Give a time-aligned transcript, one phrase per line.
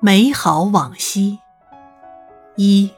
[0.00, 1.38] 美好往昔。
[2.56, 2.90] 一，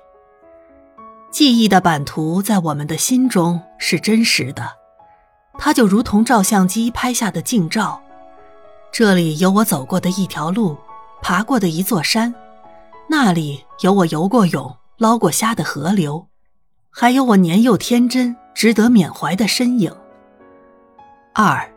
[1.30, 4.72] 记忆的版图在我们的心中是真实的，
[5.56, 8.02] 它就如同照相机拍下的近照。
[8.90, 10.76] 这里有我走过的一条路，
[11.22, 12.34] 爬过的一座山，
[13.08, 16.26] 那里有我游过泳、捞过虾的河流，
[16.90, 19.94] 还有我年幼天真、值得缅怀的身影。
[21.32, 21.72] 二，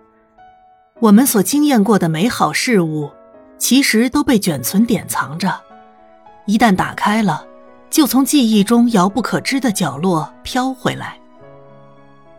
[0.99, 3.11] 我们所经验过的美好事物。
[3.61, 5.61] 其实都被卷存典藏着，
[6.47, 7.45] 一旦打开了，
[7.91, 11.15] 就从记忆中遥不可知的角落飘回来。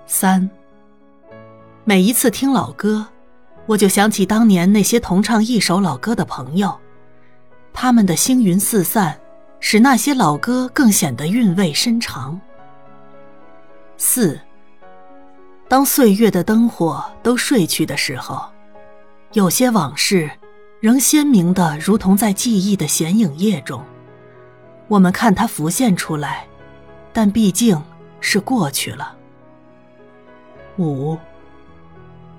[0.05, 0.51] 三，
[1.85, 3.07] 每一次听老歌，
[3.67, 6.77] 我就想起当年那些同唱一首老歌的朋友，
[7.73, 9.17] 他们的星云四散，
[9.61, 12.39] 使那些老歌更显得韵味深长。
[13.97, 14.41] 四，
[15.69, 18.45] 当岁月的灯火都睡去的时候，
[19.35, 20.29] 有些往事。
[20.83, 23.81] 仍鲜明的，如同在记忆的显影液中，
[24.89, 26.45] 我们看它浮现出来，
[27.13, 27.81] 但毕竟
[28.19, 29.17] 是过去了。
[30.79, 31.17] 五，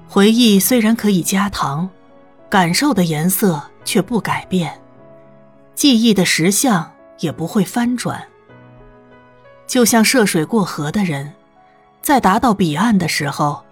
[0.09, 1.89] 回忆虽然可以加糖，
[2.49, 4.77] 感受的颜色却不改变，
[5.73, 8.21] 记忆的实相也不会翻转。
[9.65, 11.31] 就像涉水过河的人，
[12.01, 13.63] 在达到彼岸的时候，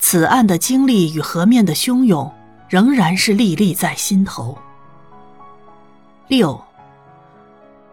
[0.00, 2.28] 此岸的经历与河面的汹涌。
[2.68, 4.56] 仍然是历历在心头。
[6.28, 6.62] 六，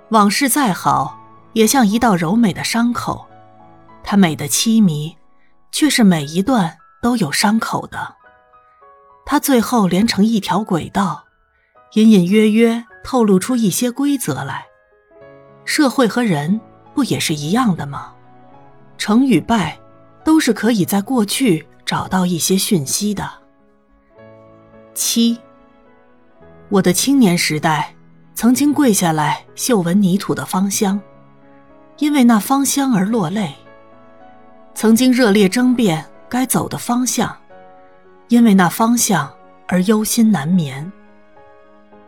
[0.10, 1.18] 往事再好，
[1.54, 3.26] 也像一道柔美的伤口，
[4.04, 5.16] 它美的凄迷，
[5.72, 8.16] 却是每一段都有伤口的。
[9.26, 11.24] 它最后连成一条轨道，
[11.94, 14.66] 隐隐约约透露出一些规则来。
[15.64, 16.60] 社会和人
[16.94, 18.14] 不也是一样的吗？
[18.98, 19.80] 成与败，
[20.24, 23.45] 都是可以在过去找到一些讯息的。
[24.96, 25.38] 七，
[26.70, 27.94] 我的青年时代，
[28.34, 30.98] 曾经跪下来嗅闻泥土的芳香，
[31.98, 33.50] 因为那芳香而落泪；
[34.74, 37.36] 曾经热烈争辩该走的方向，
[38.30, 39.30] 因为那方向
[39.68, 40.90] 而忧心难眠；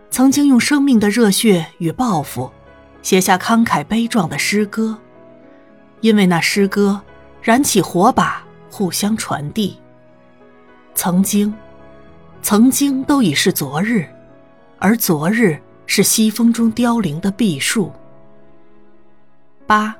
[0.09, 2.49] 曾经用生命的热血与抱负，
[3.01, 4.97] 写下慷慨悲壮的诗歌，
[5.99, 7.01] 因为那诗歌
[7.41, 9.77] 燃起火把，互相传递。
[10.95, 11.53] 曾经。
[12.47, 14.07] 曾经都已是昨日，
[14.79, 17.91] 而昨日是西风中凋零的碧树。
[19.65, 19.93] 八，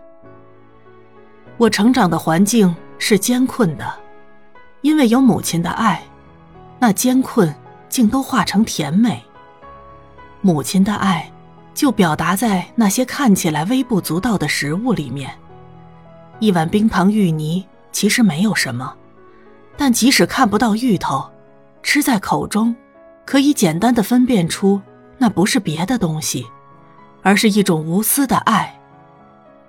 [1.57, 3.93] 我成长的环境是艰困的，
[4.79, 6.01] 因为有母亲的爱，
[6.79, 7.53] 那艰困
[7.89, 9.21] 竟都化成甜美。
[10.39, 11.29] 母亲的爱，
[11.73, 15.37] 就表达在那些看起来微不足道的食物里面。
[16.39, 18.95] 一碗冰糖芋泥其实没有什么，
[19.75, 21.29] 但即使看不到芋头。
[21.81, 22.75] 吃在口中，
[23.25, 24.81] 可以简单的分辨出，
[25.17, 26.45] 那不是别的东西，
[27.21, 28.77] 而是一种无私的爱。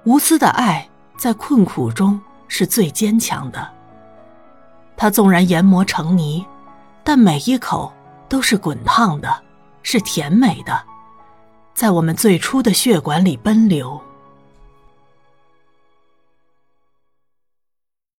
[0.05, 3.69] 无私的爱在困苦中是最坚强的。
[4.97, 6.45] 它纵然研磨成泥，
[7.05, 7.93] 但每一口
[8.29, 9.43] 都是滚烫的，
[9.83, 10.83] 是甜美的，
[11.73, 14.01] 在我们最初的血管里奔流。